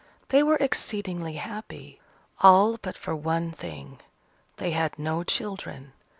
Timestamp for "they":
0.29-0.41, 4.57-4.71